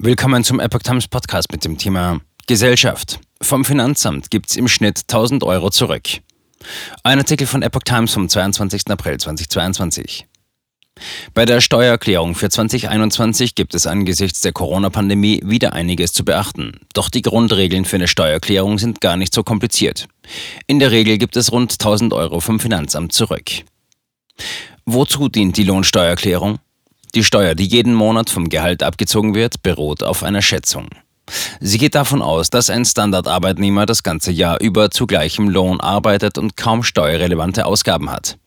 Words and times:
Willkommen 0.00 0.44
zum 0.44 0.60
Epoch 0.60 0.82
Times 0.84 1.08
Podcast 1.08 1.50
mit 1.50 1.64
dem 1.64 1.76
Thema 1.76 2.20
Gesellschaft. 2.46 3.18
Vom 3.42 3.64
Finanzamt 3.64 4.30
gibt 4.30 4.48
es 4.48 4.56
im 4.56 4.68
Schnitt 4.68 5.00
1000 5.08 5.42
Euro 5.42 5.70
zurück. 5.70 6.04
Ein 7.02 7.18
Artikel 7.18 7.48
von 7.48 7.62
Epoch 7.62 7.82
Times 7.82 8.12
vom 8.12 8.28
22. 8.28 8.82
April 8.90 9.18
2022. 9.18 10.24
Bei 11.34 11.44
der 11.44 11.60
Steuererklärung 11.60 12.36
für 12.36 12.48
2021 12.48 13.56
gibt 13.56 13.74
es 13.74 13.88
angesichts 13.88 14.40
der 14.40 14.52
Corona-Pandemie 14.52 15.40
wieder 15.44 15.72
einiges 15.72 16.12
zu 16.12 16.24
beachten. 16.24 16.78
Doch 16.94 17.08
die 17.08 17.22
Grundregeln 17.22 17.84
für 17.84 17.96
eine 17.96 18.06
Steuererklärung 18.06 18.78
sind 18.78 19.00
gar 19.00 19.16
nicht 19.16 19.34
so 19.34 19.42
kompliziert. 19.42 20.06
In 20.68 20.78
der 20.78 20.92
Regel 20.92 21.18
gibt 21.18 21.36
es 21.36 21.50
rund 21.50 21.72
1000 21.72 22.12
Euro 22.12 22.38
vom 22.38 22.60
Finanzamt 22.60 23.12
zurück. 23.12 23.50
Wozu 24.86 25.28
dient 25.28 25.56
die 25.56 25.64
Lohnsteuererklärung? 25.64 26.60
Die 27.14 27.24
Steuer, 27.24 27.54
die 27.54 27.66
jeden 27.66 27.94
Monat 27.94 28.30
vom 28.30 28.48
Gehalt 28.48 28.82
abgezogen 28.82 29.34
wird, 29.34 29.62
beruht 29.62 30.02
auf 30.02 30.22
einer 30.22 30.42
Schätzung. 30.42 30.88
Sie 31.60 31.78
geht 31.78 31.94
davon 31.94 32.22
aus, 32.22 32.50
dass 32.50 32.70
ein 32.70 32.84
Standardarbeitnehmer 32.84 33.86
das 33.86 34.02
ganze 34.02 34.32
Jahr 34.32 34.60
über 34.60 34.90
zu 34.90 35.06
gleichem 35.06 35.48
Lohn 35.48 35.80
arbeitet 35.80 36.38
und 36.38 36.56
kaum 36.56 36.82
steuerrelevante 36.82 37.66
Ausgaben 37.66 38.10
hat. 38.10 38.38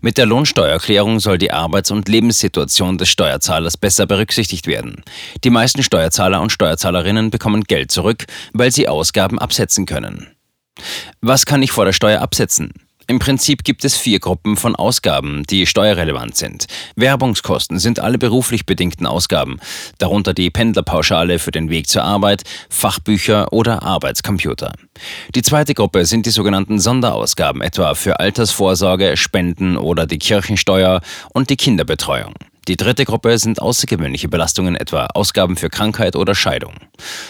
Mit 0.00 0.18
der 0.18 0.26
Lohnsteuererklärung 0.26 1.20
soll 1.20 1.38
die 1.38 1.52
Arbeits- 1.52 1.90
und 1.90 2.08
Lebenssituation 2.08 2.98
des 2.98 3.08
Steuerzahlers 3.08 3.76
besser 3.76 4.06
berücksichtigt 4.06 4.66
werden. 4.66 5.02
Die 5.44 5.50
meisten 5.50 5.82
Steuerzahler 5.82 6.40
und 6.40 6.52
Steuerzahlerinnen 6.52 7.30
bekommen 7.30 7.64
Geld 7.64 7.90
zurück, 7.90 8.26
weil 8.52 8.70
sie 8.70 8.88
Ausgaben 8.88 9.38
absetzen 9.38 9.86
können. 9.86 10.28
Was 11.20 11.44
kann 11.44 11.62
ich 11.62 11.72
vor 11.72 11.84
der 11.84 11.92
Steuer 11.92 12.20
absetzen? 12.20 12.72
Im 13.10 13.20
Prinzip 13.20 13.64
gibt 13.64 13.86
es 13.86 13.96
vier 13.96 14.20
Gruppen 14.20 14.58
von 14.58 14.76
Ausgaben, 14.76 15.42
die 15.48 15.64
steuerrelevant 15.64 16.36
sind. 16.36 16.66
Werbungskosten 16.94 17.78
sind 17.78 18.00
alle 18.00 18.18
beruflich 18.18 18.66
bedingten 18.66 19.06
Ausgaben, 19.06 19.60
darunter 19.96 20.34
die 20.34 20.50
Pendlerpauschale 20.50 21.38
für 21.38 21.50
den 21.50 21.70
Weg 21.70 21.88
zur 21.88 22.04
Arbeit, 22.04 22.42
Fachbücher 22.68 23.50
oder 23.50 23.82
Arbeitscomputer. 23.82 24.74
Die 25.34 25.40
zweite 25.40 25.72
Gruppe 25.72 26.04
sind 26.04 26.26
die 26.26 26.30
sogenannten 26.30 26.78
Sonderausgaben, 26.78 27.62
etwa 27.62 27.94
für 27.94 28.20
Altersvorsorge, 28.20 29.16
Spenden 29.16 29.78
oder 29.78 30.04
die 30.06 30.18
Kirchensteuer 30.18 31.00
und 31.32 31.48
die 31.48 31.56
Kinderbetreuung. 31.56 32.34
Die 32.68 32.76
dritte 32.76 33.06
Gruppe 33.06 33.38
sind 33.38 33.62
außergewöhnliche 33.62 34.28
Belastungen, 34.28 34.76
etwa 34.76 35.06
Ausgaben 35.14 35.56
für 35.56 35.70
Krankheit 35.70 36.14
oder 36.14 36.34
Scheidung. 36.34 36.74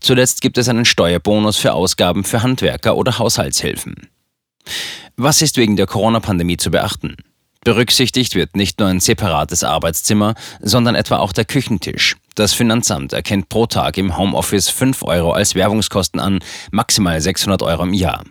Zuletzt 0.00 0.42
gibt 0.42 0.58
es 0.58 0.68
einen 0.68 0.84
Steuerbonus 0.84 1.56
für 1.56 1.72
Ausgaben 1.72 2.24
für 2.24 2.42
Handwerker 2.42 2.94
oder 2.94 3.18
Haushaltshilfen. 3.18 3.94
Was 5.16 5.42
ist 5.42 5.58
wegen 5.58 5.76
der 5.76 5.86
Corona-Pandemie 5.86 6.56
zu 6.56 6.70
beachten? 6.70 7.16
Berücksichtigt 7.64 8.34
wird 8.34 8.56
nicht 8.56 8.80
nur 8.80 8.88
ein 8.88 8.98
separates 8.98 9.62
Arbeitszimmer, 9.62 10.34
sondern 10.60 10.94
etwa 10.94 11.18
auch 11.18 11.32
der 11.32 11.44
Küchentisch. 11.44 12.16
Das 12.34 12.54
Finanzamt 12.54 13.12
erkennt 13.12 13.50
pro 13.50 13.66
Tag 13.66 13.98
im 13.98 14.16
Homeoffice 14.16 14.70
5 14.70 15.02
Euro 15.02 15.32
als 15.32 15.54
Werbungskosten 15.54 16.18
an, 16.18 16.38
maximal 16.70 17.20
600 17.20 17.62
Euro 17.62 17.82
im 17.82 17.92
Jahr. 17.92 18.24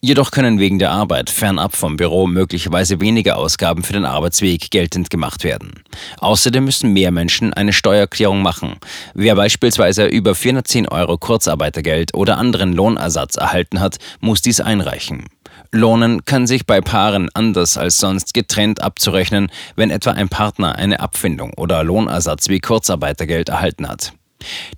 Jedoch 0.00 0.30
können 0.30 0.58
wegen 0.58 0.78
der 0.78 0.90
Arbeit 0.90 1.28
fernab 1.28 1.76
vom 1.76 1.98
Büro 1.98 2.26
möglicherweise 2.26 3.00
weniger 3.00 3.36
Ausgaben 3.36 3.84
für 3.84 3.92
den 3.92 4.06
Arbeitsweg 4.06 4.70
geltend 4.70 5.10
gemacht 5.10 5.44
werden. 5.44 5.84
Außerdem 6.18 6.64
müssen 6.64 6.94
mehr 6.94 7.10
Menschen 7.10 7.52
eine 7.52 7.74
Steuererklärung 7.74 8.40
machen. 8.40 8.76
Wer 9.12 9.36
beispielsweise 9.36 10.06
über 10.06 10.34
410 10.34 10.88
Euro 10.88 11.18
Kurzarbeitergeld 11.18 12.14
oder 12.14 12.38
anderen 12.38 12.72
Lohnersatz 12.72 13.36
erhalten 13.36 13.80
hat, 13.80 13.98
muss 14.20 14.40
dies 14.40 14.60
einreichen. 14.60 15.26
Lohnen 15.74 16.26
kann 16.26 16.46
sich 16.46 16.66
bei 16.66 16.82
Paaren 16.82 17.30
anders 17.32 17.78
als 17.78 17.96
sonst 17.96 18.34
getrennt 18.34 18.82
abzurechnen, 18.82 19.50
wenn 19.74 19.90
etwa 19.90 20.10
ein 20.10 20.28
Partner 20.28 20.76
eine 20.76 21.00
Abfindung 21.00 21.54
oder 21.54 21.82
Lohnersatz 21.82 22.50
wie 22.50 22.60
Kurzarbeitergeld 22.60 23.48
erhalten 23.48 23.88
hat. 23.88 24.12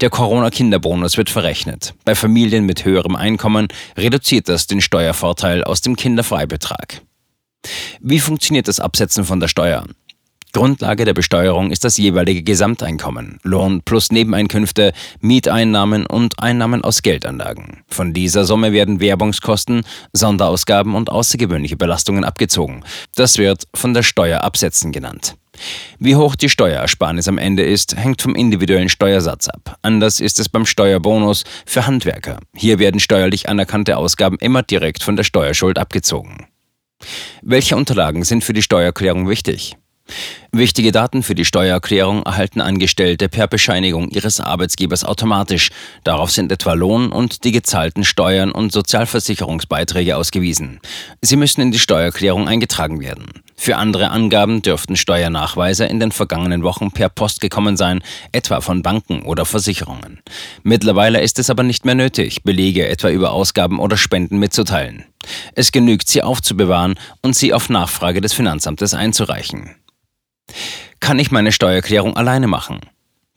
Der 0.00 0.10
Corona-Kinderbonus 0.10 1.16
wird 1.16 1.30
verrechnet. 1.30 1.94
Bei 2.04 2.14
Familien 2.14 2.64
mit 2.64 2.84
höherem 2.84 3.16
Einkommen 3.16 3.68
reduziert 3.96 4.48
das 4.48 4.68
den 4.68 4.80
Steuervorteil 4.80 5.64
aus 5.64 5.80
dem 5.80 5.96
Kinderfreibetrag. 5.96 7.02
Wie 8.00 8.20
funktioniert 8.20 8.68
das 8.68 8.78
Absetzen 8.78 9.24
von 9.24 9.40
der 9.40 9.48
Steuer? 9.48 9.84
Grundlage 10.54 11.04
der 11.04 11.14
Besteuerung 11.14 11.72
ist 11.72 11.82
das 11.82 11.98
jeweilige 11.98 12.44
Gesamteinkommen, 12.44 13.40
Lohn 13.42 13.82
plus 13.82 14.12
Nebeneinkünfte, 14.12 14.92
Mieteinnahmen 15.20 16.06
und 16.06 16.40
Einnahmen 16.40 16.84
aus 16.84 17.02
Geldanlagen. 17.02 17.82
Von 17.88 18.12
dieser 18.12 18.44
Summe 18.44 18.72
werden 18.72 19.00
Werbungskosten, 19.00 19.82
Sonderausgaben 20.12 20.94
und 20.94 21.10
außergewöhnliche 21.10 21.76
Belastungen 21.76 22.24
abgezogen. 22.24 22.84
Das 23.16 23.36
wird 23.36 23.64
von 23.74 23.94
der 23.94 24.04
Steuer 24.04 24.42
absetzen 24.42 24.92
genannt. 24.92 25.34
Wie 25.98 26.14
hoch 26.14 26.36
die 26.36 26.48
Steuerersparnis 26.48 27.26
am 27.26 27.38
Ende 27.38 27.64
ist, 27.64 27.96
hängt 27.96 28.22
vom 28.22 28.36
individuellen 28.36 28.88
Steuersatz 28.88 29.48
ab. 29.48 29.78
Anders 29.82 30.20
ist 30.20 30.38
es 30.38 30.48
beim 30.48 30.66
Steuerbonus 30.66 31.42
für 31.66 31.86
Handwerker. 31.86 32.38
Hier 32.54 32.78
werden 32.78 33.00
steuerlich 33.00 33.48
anerkannte 33.48 33.96
Ausgaben 33.96 34.38
immer 34.38 34.62
direkt 34.62 35.02
von 35.02 35.16
der 35.16 35.24
Steuerschuld 35.24 35.78
abgezogen. 35.78 36.46
Welche 37.42 37.76
Unterlagen 37.76 38.22
sind 38.22 38.44
für 38.44 38.52
die 38.52 38.62
Steuererklärung 38.62 39.28
wichtig? 39.28 39.76
Wichtige 40.56 40.92
Daten 40.92 41.24
für 41.24 41.34
die 41.34 41.44
Steuererklärung 41.44 42.22
erhalten 42.22 42.60
Angestellte 42.60 43.28
per 43.28 43.48
Bescheinigung 43.48 44.08
ihres 44.10 44.38
Arbeitgebers 44.38 45.02
automatisch. 45.02 45.70
Darauf 46.04 46.30
sind 46.30 46.52
etwa 46.52 46.74
Lohn 46.74 47.10
und 47.10 47.42
die 47.42 47.50
gezahlten 47.50 48.04
Steuern 48.04 48.52
und 48.52 48.70
Sozialversicherungsbeiträge 48.70 50.16
ausgewiesen. 50.16 50.78
Sie 51.22 51.34
müssen 51.34 51.60
in 51.60 51.72
die 51.72 51.80
Steuererklärung 51.80 52.46
eingetragen 52.46 53.00
werden. 53.00 53.26
Für 53.56 53.78
andere 53.78 54.10
Angaben 54.10 54.62
dürften 54.62 54.94
Steuernachweise 54.94 55.86
in 55.86 55.98
den 55.98 56.12
vergangenen 56.12 56.62
Wochen 56.62 56.92
per 56.92 57.08
Post 57.08 57.40
gekommen 57.40 57.76
sein, 57.76 58.04
etwa 58.30 58.60
von 58.60 58.82
Banken 58.82 59.22
oder 59.22 59.46
Versicherungen. 59.46 60.20
Mittlerweile 60.62 61.20
ist 61.20 61.40
es 61.40 61.50
aber 61.50 61.64
nicht 61.64 61.84
mehr 61.84 61.96
nötig, 61.96 62.44
Belege 62.44 62.86
etwa 62.86 63.10
über 63.10 63.32
Ausgaben 63.32 63.80
oder 63.80 63.96
Spenden 63.96 64.38
mitzuteilen. 64.38 65.04
Es 65.56 65.72
genügt, 65.72 66.06
sie 66.06 66.22
aufzubewahren 66.22 66.94
und 67.22 67.34
sie 67.34 67.52
auf 67.52 67.70
Nachfrage 67.70 68.20
des 68.20 68.34
Finanzamtes 68.34 68.94
einzureichen. 68.94 69.74
Kann 71.04 71.18
ich 71.18 71.30
meine 71.30 71.52
Steuererklärung 71.52 72.16
alleine 72.16 72.46
machen? 72.46 72.80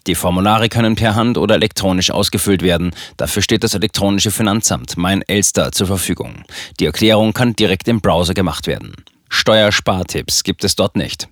Die 0.08 0.16
Formulare 0.16 0.70
können 0.70 0.96
per 0.96 1.16
Hand 1.16 1.38
oder 1.38 1.56
elektronisch 1.56 2.12
ausgefüllt 2.12 2.62
werden. 2.62 2.92
Dafür 3.18 3.42
steht 3.42 3.62
das 3.62 3.74
elektronische 3.74 4.32
Finanzamt, 4.32 4.96
mein 4.96 5.22
Elster, 5.24 5.74
zur 5.74 5.86
Verfügung. 5.86 6.46
Die 6.80 6.86
Erklärung 6.86 7.34
kann 7.34 7.58
direkt 7.58 7.90
im 7.90 8.00
Browser 8.00 8.34
gemacht 8.34 8.68
werden. 8.68 8.94
Steuerspartipps 9.28 10.44
gibt 10.44 10.64
es 10.64 10.78
dort 10.78 10.96
nicht. 10.96 11.28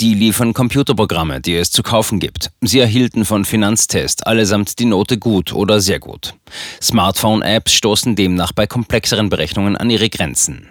Die 0.00 0.14
liefern 0.14 0.54
Computerprogramme, 0.54 1.42
die 1.42 1.54
es 1.54 1.70
zu 1.70 1.82
kaufen 1.82 2.18
gibt. 2.18 2.50
Sie 2.62 2.80
erhielten 2.80 3.26
von 3.26 3.44
Finanztest 3.44 4.26
allesamt 4.26 4.78
die 4.78 4.86
Note 4.86 5.18
gut 5.18 5.52
oder 5.52 5.82
sehr 5.82 6.00
gut. 6.00 6.32
Smartphone-Apps 6.80 7.74
stoßen 7.74 8.16
demnach 8.16 8.52
bei 8.52 8.66
komplexeren 8.66 9.28
Berechnungen 9.28 9.76
an 9.76 9.90
ihre 9.90 10.08
Grenzen. 10.08 10.70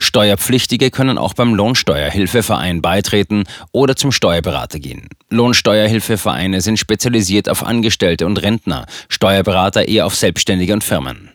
Steuerpflichtige 0.00 0.90
können 0.90 1.18
auch 1.18 1.34
beim 1.34 1.54
Lohnsteuerhilfeverein 1.54 2.82
beitreten 2.82 3.44
oder 3.70 3.96
zum 3.96 4.12
Steuerberater 4.12 4.78
gehen. 4.78 5.08
Lohnsteuerhilfevereine 5.30 6.60
sind 6.60 6.78
spezialisiert 6.78 7.48
auf 7.48 7.64
Angestellte 7.64 8.26
und 8.26 8.42
Rentner, 8.42 8.86
Steuerberater 9.08 9.88
eher 9.88 10.06
auf 10.06 10.16
Selbstständige 10.16 10.72
und 10.72 10.84
Firmen. 10.84 11.30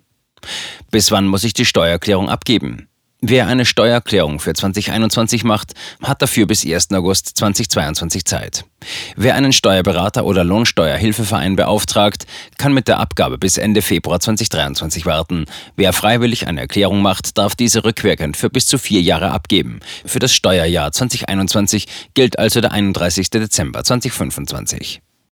Bis 0.91 1.11
wann 1.11 1.27
muss 1.27 1.43
ich 1.43 1.53
die 1.53 1.65
Steuererklärung 1.65 2.29
abgeben? 2.29 2.87
Wer 3.21 3.47
eine 3.47 3.65
Steuererklärung 3.65 4.39
für 4.39 4.53
2021 4.53 5.43
macht, 5.43 5.73
hat 6.03 6.21
dafür 6.21 6.45
bis 6.45 6.63
1. 6.63 6.91
August 6.91 7.35
2022 7.35 8.25
Zeit. 8.25 8.63
Wer 9.15 9.33
einen 9.33 9.53
Steuerberater 9.53 10.23
oder 10.23 10.43
Lohnsteuerhilfeverein 10.43 11.55
beauftragt, 11.55 12.27
kann 12.59 12.75
mit 12.75 12.87
der 12.87 12.99
Abgabe 12.99 13.39
bis 13.39 13.57
Ende 13.57 13.81
Februar 13.81 14.19
2023 14.19 15.07
warten. 15.07 15.45
Wer 15.75 15.93
freiwillig 15.93 16.45
eine 16.45 16.61
Erklärung 16.61 17.01
macht, 17.01 17.39
darf 17.39 17.55
diese 17.55 17.83
rückwirkend 17.83 18.37
für 18.37 18.51
bis 18.51 18.67
zu 18.67 18.77
vier 18.77 19.01
Jahre 19.01 19.31
abgeben. 19.31 19.79
Für 20.05 20.19
das 20.19 20.35
Steuerjahr 20.35 20.91
2021 20.91 21.87
gilt 22.13 22.37
also 22.37 22.61
der 22.61 22.71
31. 22.71 23.31
Dezember 23.31 23.83
2025. 23.83 25.01